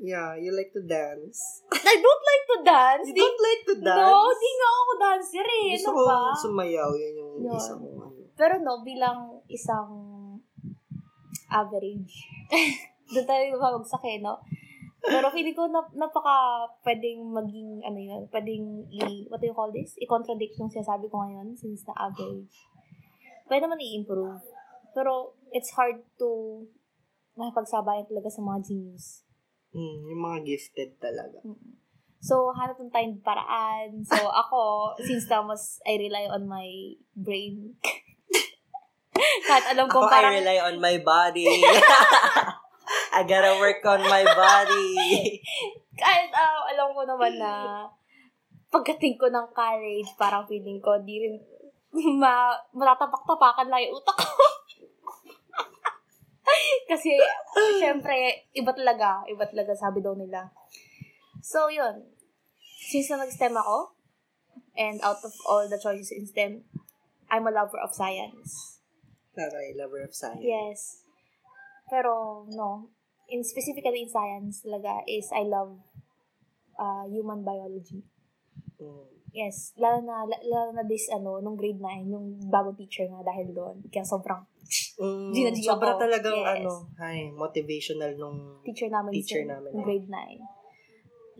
[0.00, 1.36] Yeah, you like to dance.
[1.76, 3.04] I don't like to dance.
[3.04, 4.08] You Di- don't like to dance?
[4.08, 5.66] No, di nga ako dancer eh.
[5.76, 6.18] Gusto Ano ko ba?
[6.32, 6.90] sumayaw.
[6.96, 7.52] Yan yung Yun.
[7.52, 8.20] isa kong ano.
[8.32, 9.92] Pero no, bilang isang
[11.52, 12.14] average.
[13.12, 14.40] Doon tayo babagsak eh, no?
[15.00, 19.72] Pero feeling ko na, napaka pwedeng maging, ano yun, pwedeng i, what do you call
[19.72, 19.96] this?
[19.96, 22.52] I-contradict yung sinasabi ko ngayon since na average.
[23.48, 24.44] Pwede naman i-improve.
[24.92, 26.62] Pero it's hard to
[27.34, 29.24] makipagsabayan talaga sa mga genius.
[29.70, 31.38] Mm, yung mga gifted talaga.
[32.20, 34.04] So, hanap ng tayong paraan.
[34.04, 34.60] So, ako,
[35.06, 36.68] since Thomas, I rely on my
[37.16, 37.78] brain.
[39.48, 40.32] Kahit alam Ako, kong parang...
[40.36, 41.48] I rely on my body.
[43.16, 44.94] I gotta work on my body.
[45.98, 47.84] kahit ah, alam ko naman na
[48.70, 51.34] pagdating ko ng college, parang feeling ko, di rin
[52.22, 54.30] ma matatapak-tapakan lang yung utak ko.
[56.90, 57.16] Kasi,
[57.78, 59.22] syempre, iba talaga.
[59.30, 60.50] Iba talaga, sabi daw nila.
[61.40, 62.04] So, yun.
[62.90, 63.96] Since na nag-STEM ako,
[64.76, 66.64] and out of all the choices in STEM,
[67.30, 68.80] I'm a lover of science.
[69.36, 70.42] Taray, lover of science.
[70.42, 71.06] Yes.
[71.88, 72.90] Pero, no.
[73.30, 75.78] In specifically in science talaga is I love
[76.74, 78.02] uh, human biology.
[78.80, 79.19] Mm.
[79.30, 79.72] Yes.
[79.74, 83.50] Lalo na, la- lalo na this, ano, nung grade 9, yung bagong teacher nga dahil
[83.50, 83.78] doon.
[83.86, 84.42] Kaya sobrang
[85.00, 86.02] Mm, Gina G sobra ako.
[86.04, 86.50] talagang Yes.
[86.60, 90.38] ano, ay, motivational nung teacher namin Teacher sa namin, nung grade 9.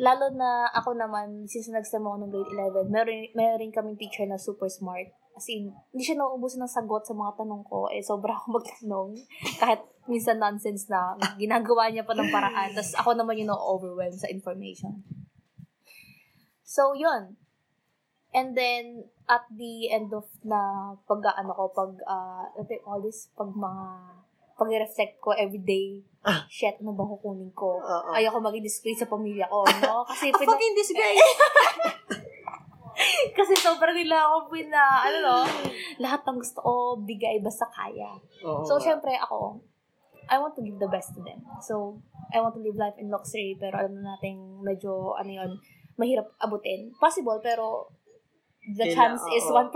[0.00, 4.24] Lalo na ako naman, since nag-STEM ako nung grade 11, meron, meron rin kaming teacher
[4.24, 5.06] na super smart.
[5.30, 7.86] As in, hindi siya nauubusan ng sagot sa mga tanong ko.
[7.86, 9.14] Eh, sobra ako magtanong.
[9.56, 12.72] Kahit minsan nonsense na, ginagawa niya pa ng paraan.
[12.72, 15.04] Tapos ako naman yung na-overwhelm sa information.
[16.62, 17.36] So, yun.
[18.30, 22.46] And then, at the end of na pag, ano ko, pag, uh,
[22.86, 23.26] call this?
[23.34, 23.84] Pag mga,
[24.54, 25.98] pag-reflect ko everyday,
[26.46, 27.80] shit, ano ba kukunin ko?
[27.80, 28.10] Oo.
[28.14, 30.04] Ayoko maging display sa pamilya ko, no?
[30.10, 31.30] Kasi, pina- fucking disgrace!
[33.36, 35.38] kasi sobrang nila ako pina, ano no,
[36.04, 38.20] lahat ng gusto ko, bigay basta kaya.
[38.44, 39.60] Oo So, syempre, ako,
[40.28, 41.42] I want to give the best to them.
[41.64, 41.98] So,
[42.30, 45.50] I want to live life in luxury, pero alam na natin medyo, ano yun,
[45.98, 46.92] mahirap abutin.
[46.96, 47.90] Possible, pero
[48.66, 49.56] the Kailan- chance is oo.
[49.56, 49.72] 1%.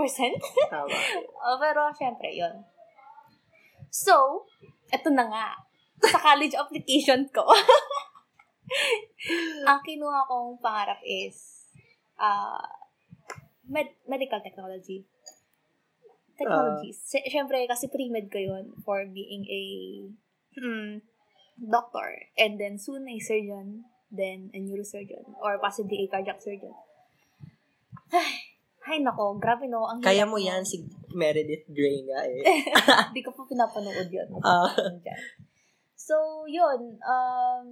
[0.73, 0.97] Tama.
[1.45, 2.61] oh, pero, syempre, yun.
[3.89, 4.45] So,
[4.93, 5.47] eto na nga.
[6.05, 7.47] Sa college application ko,
[9.69, 11.65] ang kinuha kong pangarap is
[12.19, 12.61] uh,
[13.65, 15.07] med- medical technology.
[16.35, 16.99] Technologies.
[16.99, 19.63] Sy- Syempre, kasi pre-med ko yun for being a
[20.59, 20.99] hmm,
[21.57, 22.27] doctor.
[22.35, 23.87] And then, soon a surgeon.
[24.11, 25.39] Then, a neurosurgeon.
[25.41, 26.75] Or possibly a cardiac surgeon.
[28.13, 28.44] Ay,
[28.85, 29.83] ay nako, grabe no.
[29.83, 32.41] Ang Kaya mo yan, si Meredith Grey nga eh.
[33.09, 34.29] Hindi ko pa pinapanood yun.
[34.45, 34.69] Ah.
[35.01, 35.21] Dyan.
[35.97, 37.01] So, yun.
[37.01, 37.65] Um,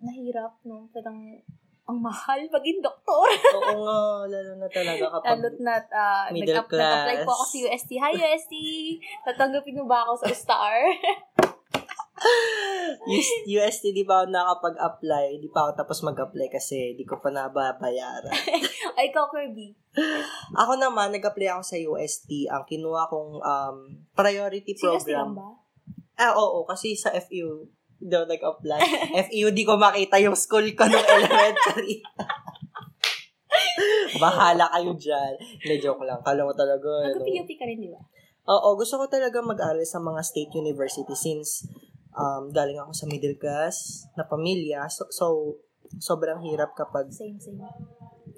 [0.00, 0.90] nahirap, no?
[0.90, 1.14] Parang,
[1.84, 3.28] ang mahal maging doktor.
[3.56, 7.52] Oo nga, lalo na talaga kapag Lalo't na, uh, Middle nag-up- nag-apply po ako class.
[7.54, 7.90] sa UST.
[7.96, 8.54] Hi, UST!
[9.24, 10.76] Tatanggapin mo ba ako sa Star?
[13.08, 15.38] US- UST, di pa ako nakapag-apply.
[15.38, 18.32] Di pa ako tapos mag-apply kasi di ko pa nababayaran.
[18.98, 19.72] Ay, ikaw, Kirby.
[20.52, 22.46] ako naman, nag-apply ako sa UST.
[22.46, 23.76] Ang kinuha kong um,
[24.12, 25.28] priority lang program.
[25.34, 25.48] ba?
[26.18, 28.82] Ah, oo, kasi sa FU, daw nag-apply.
[29.30, 32.02] FU, di ko makita yung school ko nung elementary.
[34.18, 35.32] Bahala kayo dyan.
[35.38, 36.18] Hindi, joke lang.
[36.22, 37.06] Kala mo talaga.
[37.06, 37.14] ano.
[37.14, 38.02] Nag-PUP ka rin, di ba?
[38.48, 41.68] Oo, gusto ko talaga mag-aral sa mga state university since
[42.14, 44.86] um, galing ako sa middle class na pamilya.
[44.88, 45.26] So, so
[45.96, 47.64] sobrang hirap kapag Same, same.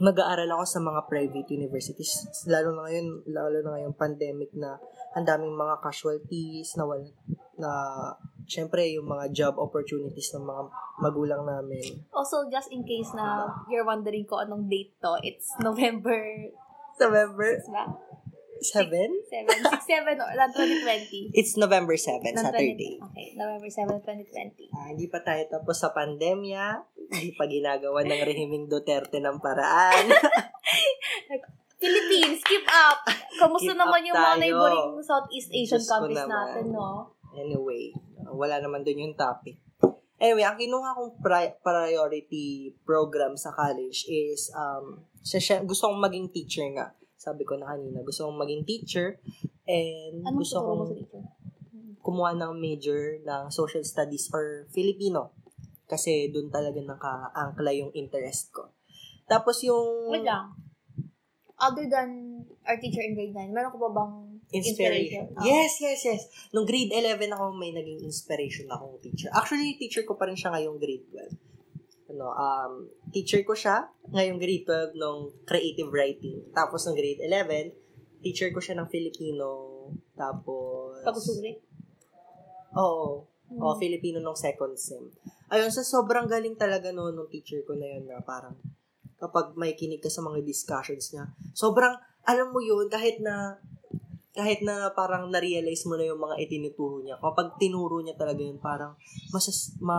[0.01, 2.25] mag-aaral ako sa mga private universities.
[2.47, 4.79] Lalo na ngayon, lalo na ngayon pandemic na
[5.13, 7.03] ang daming mga casualties na wal,
[7.59, 7.71] na
[8.47, 10.63] syempre yung mga job opportunities ng mga
[11.03, 12.07] magulang namin.
[12.15, 16.23] Also, just in case na you're wondering ko anong date to, it's November
[17.01, 17.57] November?
[18.61, 18.93] 6 ba?
[18.93, 19.09] 7?
[19.27, 21.33] 7, 6, 7, or lang 2020.
[21.33, 23.01] It's November 7, Ng Saturday.
[23.01, 24.69] 20 Okay, November 7, 2020.
[24.71, 26.85] Ah, hindi pa tayo tapos sa pandemya.
[27.11, 30.13] Hindi pa ginagawa ng rehiming Duterte ng paraan.
[31.81, 33.01] Philippines, keep up!
[33.35, 34.43] Kamusta Keep naman up yung mga tayo.
[34.43, 36.31] neighboring Southeast Asian Diyos ko countries naman.
[36.31, 36.89] natin, no?
[37.33, 37.83] Anyway,
[38.29, 39.57] wala naman dun yung topic.
[40.21, 45.97] Anyway, ang kinuha kong pri- priority program sa college is, um, siya, siya- gusto kong
[45.99, 46.93] maging teacher nga.
[47.21, 49.21] Sabi ko na kanina, gusto kong maging teacher
[49.69, 51.29] and Anong gusto mo kong
[52.01, 55.37] kumuha ng major ng social studies or Filipino.
[55.85, 58.73] Kasi doon talaga naka-angkla yung interest ko.
[59.29, 60.57] Tapos yung Wait lang.
[61.61, 65.29] Other than our teacher in grade 9, meron ko ba bang inspiration.
[65.37, 65.45] Ah.
[65.45, 66.23] Yes, yes, yes.
[66.57, 69.29] Nung grade 11 ako, may naging inspiration akong teacher.
[69.37, 71.50] Actually, teacher ko pa rin siya ngayong grade 12.
[72.11, 72.73] Ano, um,
[73.15, 76.43] teacher ko siya ngayong grade 12 nung creative writing.
[76.51, 77.71] Tapos nung grade 11,
[78.27, 79.47] teacher ko siya ng Filipino.
[80.19, 81.07] Tapos...
[81.07, 81.55] Pag-usuri?
[82.75, 83.31] Oo.
[83.51, 83.63] Hmm.
[83.63, 85.03] O, Filipino nung second sem.
[85.51, 88.55] Ayun, sa sobrang galing talaga no, nung teacher ko na yun na parang
[89.19, 91.93] kapag may kinig ka sa mga discussions niya, sobrang,
[92.25, 93.59] alam mo yun, kahit na
[94.31, 98.63] kahit na parang na-realize mo na yung mga itinuturo niya, kapag tinuro niya talaga yun,
[98.63, 98.95] parang
[99.35, 99.99] masas, ma,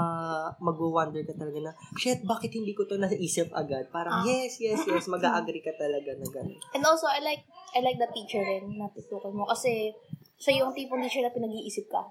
[0.63, 3.91] mag-wonder ka talaga na, shit, bakit hindi ko to naisip agad?
[3.91, 4.23] Parang, Ah.
[4.23, 6.59] yes, yes, yes, mag-agree ka talaga na gano'n.
[6.71, 9.47] And also, I like I like the teacher rin na tutukan mo.
[9.47, 9.95] Kasi,
[10.41, 12.01] siya yung tipong teacher na pinag-iisip ka.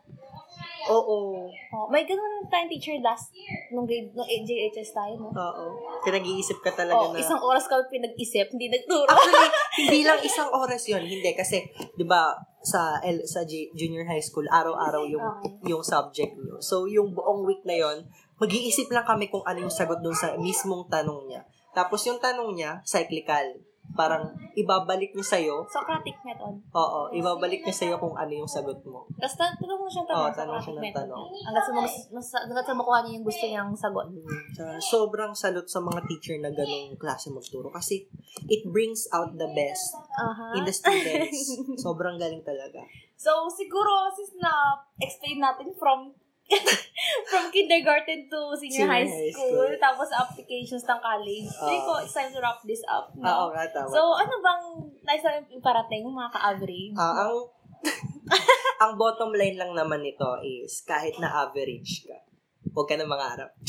[0.88, 1.44] Oo.
[1.70, 3.34] Oh, may ganun tayong teacher last,
[3.68, 5.28] nung grade, nung JHS tayo, no?
[5.28, 5.64] Oo.
[6.00, 7.20] Pinag-iisip ka talaga Oh, na.
[7.20, 9.04] isang oras ka pinag-isip, hindi nagturo.
[9.04, 9.48] Actually,
[9.84, 11.04] hindi lang isang oras yun.
[11.04, 15.52] Hindi, kasi, di ba, sa L, sa J- junior high school, araw-araw yung Okay.
[15.68, 16.56] yung subject nyo.
[16.58, 18.08] So, yung buong week na yon
[18.40, 21.44] mag-iisip lang kami kung ano yung sagot dun sa mismong tanong niya.
[21.70, 23.44] Tapos yung tanong niya, cyclical.
[23.94, 25.66] Parang, ibabalik niya sa'yo.
[25.66, 26.54] Socratic method.
[26.72, 29.06] Oo, ibabalik niya sa'yo kung ano yung sagot mo.
[29.18, 30.36] Tapos tan- tanong mo siyang Oo, tanong.
[30.36, 31.24] tanong siya ng tanong.
[31.46, 34.06] Hanggang sa, mas, mas, hanggang sa makuha niya yung gusto niyang sagot.
[34.54, 37.68] Sa sobrang salute sa mga teacher na ganong klase magturo.
[37.70, 38.06] Kasi,
[38.46, 40.54] it brings out the best Aha.
[40.58, 41.58] in the students.
[41.84, 42.82] sobrang galing talaga.
[43.20, 46.16] So, siguro, sis na explain natin from
[47.30, 49.72] from kindergarten to senior, Senior high, high school, school.
[49.78, 51.46] tapos applications ng college.
[51.48, 51.86] Hindi Oo.
[51.86, 53.08] ko, it's time to wrap this up.
[53.12, 53.50] Oo No?
[53.50, 53.88] nga, tama.
[53.88, 54.62] So, ano bang
[55.02, 56.94] nais namin iparating, mga ka-average?
[56.94, 57.34] Ah, ang
[58.82, 62.18] ang bottom line lang naman nito is kahit na average ka,
[62.70, 63.50] huwag ka na mangarap.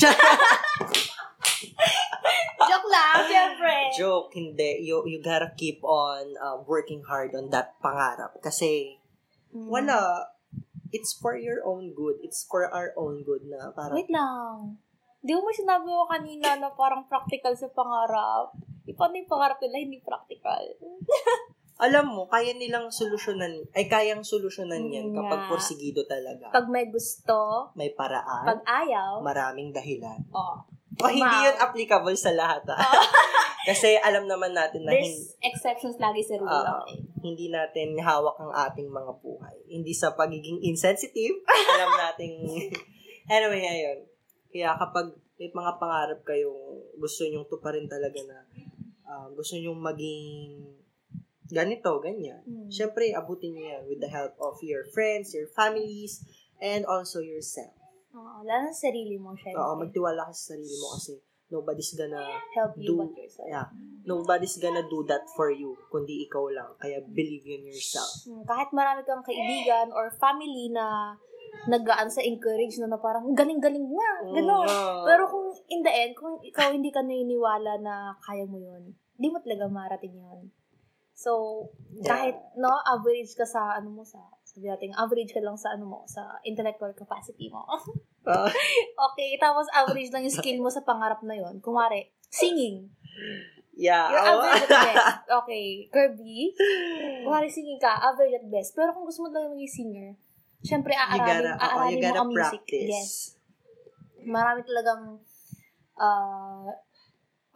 [2.62, 3.74] Joke lang, syempre.
[3.92, 4.80] Joke, hindi.
[4.82, 8.38] You, you gotta keep on uh, working hard on that pangarap.
[8.38, 8.98] Kasi,
[9.52, 9.68] Mm.
[9.68, 10.24] wala.
[10.92, 12.20] It's for your own good.
[12.20, 14.76] It's for our own good na parang, Wait lang.
[15.18, 18.52] Di mo sinabi ko kanina na parang practical sa pangarap.
[18.82, 20.62] Di paano yung pangarap nila hindi practical?
[21.82, 25.48] alam mo, kaya nilang solusyonan, ay kayang solusyonan yan Mm, kapag nga.
[25.48, 26.50] porsigido talaga.
[26.50, 30.22] Pag may gusto, May paraan, pag ayaw, maraming dahilan.
[30.30, 30.62] oh,
[30.94, 31.42] O, hindi Wow.
[31.42, 32.76] yun applicable sa lahat, ha?
[33.62, 36.50] Kasi alam naman natin na hindi, there's exceptions lagi sa rule.
[36.50, 36.98] Ah, okay.
[37.22, 39.56] hindi natin hawak ang ating mga buhay.
[39.70, 41.46] Hindi sa pagiging insensitive,
[41.78, 42.34] alam nating...
[43.30, 43.98] anyway, ayun.
[44.50, 48.38] Kaya kapag may mga pangarap kayong gusto nyong tuparin talaga na
[49.06, 50.62] ah, gusto nyong maging
[51.52, 52.42] ganito, ganyan.
[52.48, 52.66] Hmm.
[52.72, 56.24] Siyempre, abutin nyo yan with the help of your friends, your families,
[56.58, 57.76] and also yourself.
[58.12, 59.60] Oo, lalo sa sarili mo, syempre.
[59.60, 61.20] Oo, magtiwala ka sa sarili mo kasi
[61.52, 63.46] nobody's gonna Help you do- but yourself.
[63.46, 63.68] yeah.
[64.02, 66.72] nobody's gonna do that for you kundi ikaw lang.
[66.76, 68.08] Kaya believe in yourself.
[68.24, 71.14] Hmm, kahit marami kang kaibigan or family na
[71.64, 74.66] nagaan sa encourage na, na parang galing-galing nga, gano'n.
[74.66, 78.90] Mm, Pero kung in the end, kung ikaw hindi ka naniniwala na kaya mo yun,
[79.14, 80.50] di mo talaga marating yun.
[81.14, 81.62] So,
[81.92, 82.08] Yeah.
[82.08, 84.18] kahit, no, average ka sa, ano mo, sa,
[84.52, 87.64] sabi natin, average ka lang sa, ano mo, sa intellectual capacity mo.
[88.22, 88.46] Ah,
[89.10, 91.58] okay, tapos average lang yung skill mo sa pangarap na yun.
[91.58, 92.86] Kumari, singing.
[93.74, 94.14] yeah.
[94.14, 94.46] You're oo.
[94.46, 95.18] average at best.
[95.26, 96.54] Okay, Kirby.
[97.26, 98.78] Kumari singing ka, average at best.
[98.78, 100.08] Pero kung gusto mo talaga maging singer,
[100.62, 102.62] syempre you aaralin, gotta, oo, aaralin you mo gotta ang music.
[102.62, 102.90] practice.
[102.94, 103.10] Yes.
[104.22, 105.02] Marami talagang
[105.98, 106.70] uh,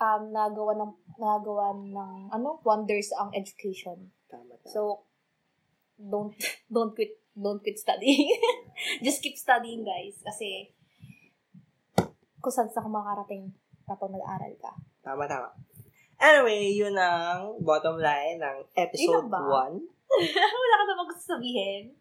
[0.03, 4.11] um, nagawa ng nagawa ng ano wonders ang education.
[4.27, 4.67] Tama, tama.
[4.67, 5.07] So
[5.97, 6.33] don't
[6.73, 8.29] don't quit don't quit studying.
[9.05, 10.73] Just keep studying guys kasi
[12.41, 13.51] kung saan sa makarating
[13.87, 14.73] kapag nag-aral ka.
[15.03, 15.51] tama, tama.
[16.17, 19.69] Anyway, yun ang bottom line ng episode Yun ba?
[19.69, 19.77] 1.
[20.63, 21.93] Wala ka na gusto sabihin?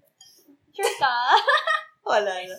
[0.72, 1.16] Sure ka?
[2.08, 2.58] Wala na.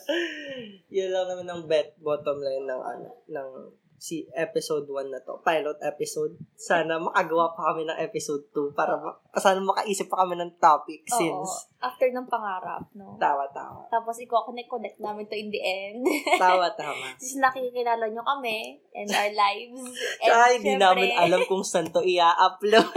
[0.92, 3.49] Yun lang naman ang bet bottom line ng ano, ng
[3.97, 6.37] si episode 1 na to, pilot episode.
[6.57, 11.05] Sana makagawa pa kami ng episode 2 para ma- sana makaisip pa kami ng topic
[11.09, 11.19] Oo.
[11.19, 13.17] since After ng pangarap, no?
[13.21, 13.87] tawa tawa.
[13.93, 16.03] Tapos, i-connect-connect namin to in the end.
[16.41, 17.15] Tawa tama.
[17.15, 19.83] Tapos, nakikilala nyo kami and our lives.
[20.21, 22.89] And Tsaka hindi syempre, namin alam kung saan to i-upload.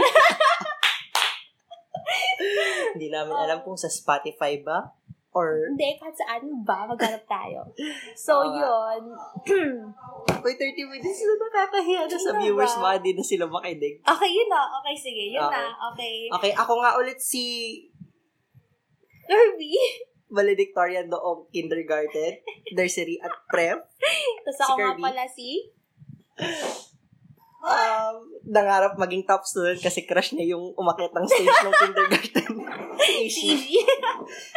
[2.96, 4.99] hindi namin alam kung sa Spotify ba
[5.30, 7.62] or Hindi, kahit saan ba, maghanap tayo.
[8.14, 8.58] So, nga.
[8.58, 9.02] yun.
[10.42, 12.82] Wait, 30 minutes na nakakahiya na sa viewers ba?
[12.82, 12.90] ba?
[12.98, 14.02] Hindi na sila makinig.
[14.02, 14.62] okay, yun na.
[14.80, 15.24] Okay, sige.
[15.30, 15.54] Yun Okay.
[15.54, 15.70] na.
[15.92, 16.16] Okay.
[16.32, 17.44] Okay, ako nga ulit si
[19.24, 19.74] Kirby.
[20.30, 22.38] valedictorian doong kindergarten,
[22.72, 23.82] nursery at prep.
[24.46, 25.02] Tapos Si ako nga Kirby.
[25.02, 25.48] pala si...
[27.60, 32.52] Um, nangarap maging top student kasi crush niya yung umakit ng stage ng kindergarten.
[33.28, 33.84] Ishi.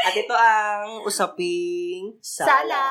[0.07, 2.47] At ito ang usaping sala.
[2.47, 2.83] Sala.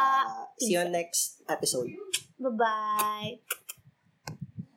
[0.60, 1.96] See you next episode.
[2.36, 3.61] Bye-bye.